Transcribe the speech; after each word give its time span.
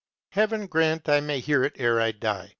_Heaven 0.29 0.65
grant 0.65 1.07
I 1.07 1.19
may 1.19 1.39
hear 1.41 1.63
it 1.63 1.73
ere 1.77 2.01
I 2.01 2.11
die! 2.11 2.49